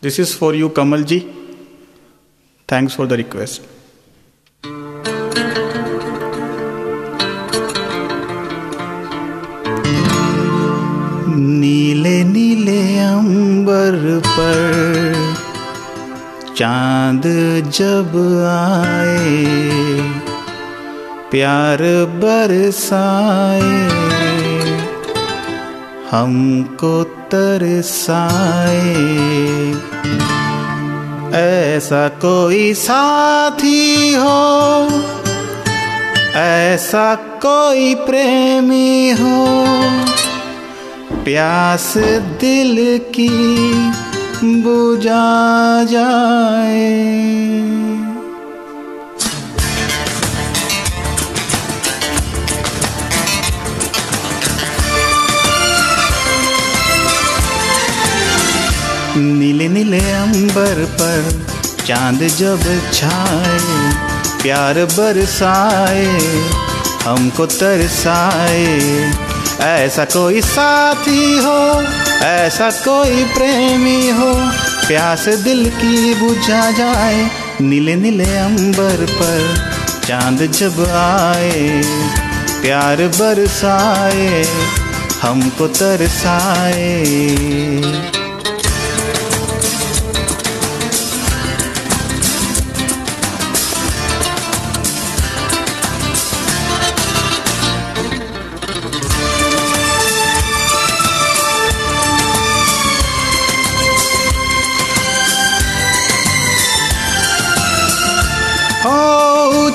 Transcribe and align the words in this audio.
This 0.00 0.18
is 0.18 0.34
for 0.34 0.54
you, 0.54 0.70
Kamalji. 0.70 1.20
Thanks 2.68 2.94
for 2.94 3.06
the 3.06 3.16
request. 3.18 3.60
नीले 11.60 12.22
नीले 12.24 12.80
अंबर 12.98 13.96
पर 14.26 14.64
चाँद 16.56 17.22
जब 17.78 18.16
आए 18.48 19.44
प्यार 21.30 21.82
बरसाए 22.22 23.68
हमको 26.10 26.92
तरसाए। 27.32 28.94
ऐसा 31.40 32.08
कोई 32.08 32.74
साथी 32.74 34.14
हो, 34.14 34.40
ऐसा 36.36 37.14
कोई 37.14 37.94
प्रेमी 37.94 39.10
हो। 39.10 39.36
प्यास 41.24 41.94
दिल 42.40 42.76
की 43.10 43.30
बुझा 44.62 45.30
जाए। 45.84 46.99
नीले 59.16 59.68
नीले 59.68 60.00
अंबर 60.12 60.84
पर 60.84 61.46
चाँद 61.86 62.18
जब 62.18 62.62
छाए, 62.92 63.58
प्यार 64.42 64.84
बरसाए, 64.84 66.04
हमको 67.04 67.46
तरसाए। 67.46 68.66
ऐसा 69.60 70.04
कोई 70.04 70.40
साथी 70.40 71.38
हो, 71.38 71.82
ऐसा 72.24 72.70
कोई 72.70 73.24
प्रेमी 73.24 74.10
हो, 74.10 74.34
प्यास 74.86 75.28
दिल 75.28 75.70
की 75.70 76.14
बुझा 76.14 76.70
जाए, 76.70 77.30
नीले 77.60 77.96
नीले 77.96 78.36
अंबर 78.36 79.06
पर 79.10 79.64
चाँद 80.06 80.52
जब 80.52 80.80
आए, 80.94 81.82
प्यार 82.62 82.96
बरसाए, 82.96 84.44
हमको 85.22 85.66
तरसाए। 85.66 87.00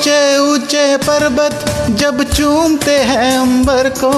ऊँचे 0.00 0.36
ऊँचे 0.38 0.96
पर्वत 0.96 1.64
जब 1.90 2.22
चूमते 2.32 2.96
हैं 2.98 3.38
अंबर 3.38 3.88
को, 3.88 4.12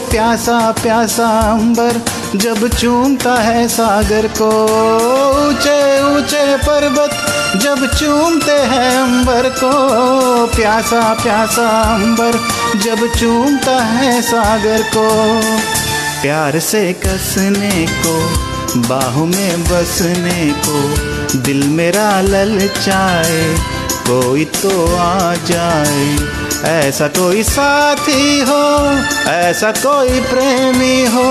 प्यासा 0.00 0.58
प्यासा 0.72 1.26
अंबर 1.52 2.00
जब 2.36 2.66
चूमता 2.68 3.34
है 3.34 3.66
सागर 3.68 4.26
को। 4.28 4.50
ऊँचे 5.48 6.02
ऊँचे 6.02 6.44
पर्वत 6.56 7.10
जब 7.62 7.86
चूमते 7.96 8.52
हैं 8.52 8.94
अंबर 8.98 9.48
को, 9.58 9.72
प्यासा 10.56 11.02
प्यासा 11.14 11.68
अंबर 11.94 12.38
जब 12.78 13.06
चूमता 13.18 13.76
है 13.84 14.20
सागर 14.22 14.82
को। 14.94 15.08
प्यार 16.22 16.58
से 16.58 16.92
कसने 16.92 17.86
को, 18.06 18.14
बाहों 18.88 19.26
में 19.26 19.64
बसने 19.64 20.52
को, 20.66 20.78
दिल 21.42 21.66
मेरा 21.68 22.20
ललचाए 22.20 23.42
कोई 24.08 24.44
तो 24.44 24.96
आ 24.96 25.34
जाए। 25.34 26.18
ऐसा 26.64 27.06
कोई 27.08 27.42
साथी 27.42 28.40
हो, 28.40 28.62
ऐसा 29.30 29.70
कोई 29.72 30.20
प्रेमी 30.20 31.06
हो, 31.06 31.26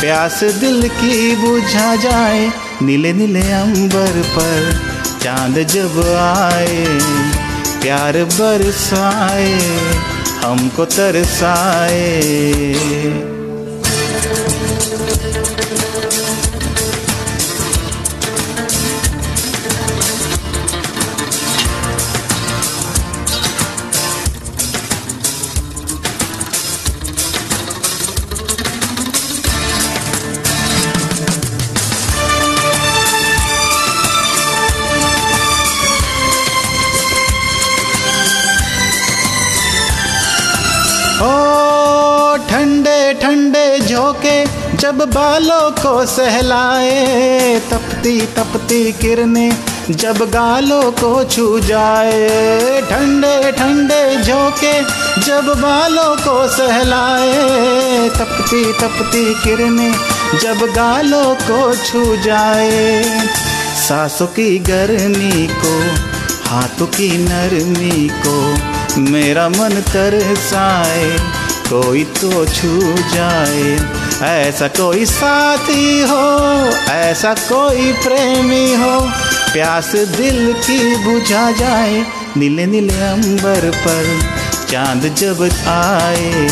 प्यास 0.00 0.44
दिल 0.60 0.88
की 0.88 1.36
बुझा 1.36 1.94
जाए 1.96 2.50
नीले 2.82 3.12
नीले 3.12 3.42
अंबर 3.52 4.22
पर। 4.36 4.80
चाँद 5.22 5.58
जब 5.62 5.98
आए, 6.18 6.84
प्यार 7.82 8.24
बरसाए, 8.34 9.58
हमको 10.44 10.84
तरसाए। 10.84 12.00
ठंडे 43.30 43.78
झोंके 43.78 44.44
जब 44.76 44.98
बालों 44.98 45.70
को 45.70 46.06
सहलाए, 46.06 47.60
तपती 47.70 48.20
तपती 48.20 48.92
किरणें 48.92 49.52
जब 49.90 50.16
गालों 50.16 50.92
को 50.92 51.24
छू 51.24 51.60
जाए। 51.60 52.28
ठंडे 52.82 53.52
ठंडे 53.52 54.16
झोंके 54.22 54.72
जब 55.20 55.52
बालों 55.60 56.16
को 56.16 56.48
सहलाए, 56.48 58.08
तपती 58.08 58.64
तपती 58.72 59.24
किरणें 59.34 59.92
जब 60.38 60.66
गालों 60.76 61.34
को 61.34 61.74
छू 61.74 62.16
जाए। 62.16 63.04
सांसों 63.88 64.26
की 64.26 64.58
गर्मी 64.58 65.46
को, 65.46 65.78
हाथों 66.48 66.86
की 66.86 67.10
नरमी 67.18 68.08
को 68.26 68.36
मेरा 69.00 69.48
मन 69.48 69.82
तरसाए 69.92 71.39
कोई 71.72 72.04
तो 72.04 72.44
छू 72.46 72.78
जाए। 73.14 73.78
ऐसा 74.22 74.68
कोई 74.68 75.04
साथी 75.06 76.00
हो, 76.02 76.24
ऐसा 76.92 77.34
कोई 77.34 77.92
प्रेमी 77.92 78.74
हो। 78.74 79.00
प्यास 79.52 79.92
दिल 80.16 80.52
की 80.52 80.78
बुझा 81.04 81.50
जाए, 81.50 82.04
नीले 82.36 82.66
नीले 82.66 83.00
अंबर 83.02 83.70
पर 83.86 84.18
चाँद 84.70 85.14
जब 85.18 85.42
आए, 85.68 86.48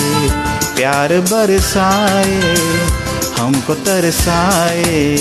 प्यार 0.77 1.13
बरसाए, 1.21 2.57
हमको 3.39 3.75
तरसाए। 3.75 5.17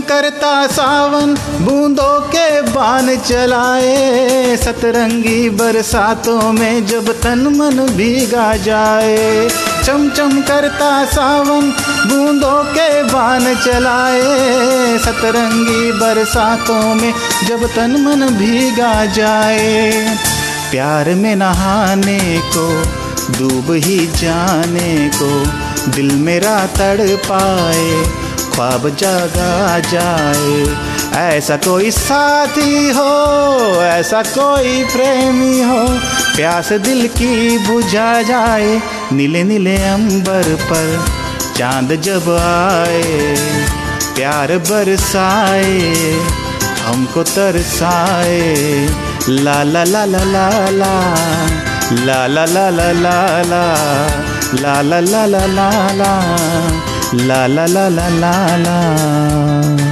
करता 0.00 0.66
सावन, 0.66 1.34
बूंदों 1.64 2.20
के 2.20 2.62
बान 2.62 3.16
चलाए। 3.16 4.56
सतरंगी 4.56 5.50
बरसातों 5.50 6.52
में 6.52 6.86
जब 6.86 7.20
तन 7.20 7.38
मन 7.38 7.94
भीगा 7.96 8.56
जाए। 8.56 9.48
चम 9.84 10.08
चम 10.08 10.40
करता 10.42 11.04
सावन, 11.04 11.70
बूंदों 12.06 12.64
के 12.64 13.02
बान 13.02 13.54
चलाए। 13.54 14.22
सतरंगी 14.98 15.92
बरसातों 15.92 16.94
में 16.94 17.14
जब 17.48 17.74
तन 17.74 17.90
मन 17.90 18.26
भीगा 18.26 19.06
जाए। 19.06 19.92
प्यार 20.70 21.08
में 21.08 21.36
नहाने 21.36 22.42
को, 22.56 22.82
डूब 23.38 23.66
ही 23.70 24.06
जाने 24.06 25.10
को, 25.22 25.44
दिल 25.90 26.12
मेरा 26.12 26.66
तड़ 26.66 27.00
पाए 27.00 28.25
ख्वाब 28.56 28.88
जगा 29.00 29.78
जाए 29.92 30.60
ऐसा 31.22 31.56
कोई 31.66 31.90
साथी 31.90 32.88
हो 32.96 33.10
ऐसा 33.82 34.22
कोई 34.36 34.82
प्रेमी 34.92 35.60
हो 35.70 35.78
प्यास 36.36 36.72
दिल 36.86 37.06
की 37.18 37.58
बुझा 37.66 38.10
जाए 38.30 38.80
नीले 39.18 39.42
नीले 39.50 39.76
अंबर 39.92 40.54
पर 40.70 40.88
चाँद 41.58 41.94
जब 42.08 42.28
आए 42.40 43.04
प्यार 44.16 44.56
बरसाए 44.70 45.78
हमको 46.86 47.22
तरसाए 47.34 48.40
ला 49.28 49.62
ला 49.62 49.84
ला 49.84 50.04
ला 50.14 50.24
ला 50.34 50.48
ला 50.80 50.98
ला 52.06 52.26
ला 52.26 52.44
ला 52.56 52.68
ला 52.70 52.90
ला 53.02 53.64
ला 54.62 54.80
ला 54.82 55.00
ला 55.12 55.24
ला 55.26 55.46
ला 55.56 55.70
ला 56.00 56.12
La 57.12 57.46
la 57.46 57.66
la 57.68 57.88
la 57.88 58.08
la 58.10 58.56
la. 58.58 59.85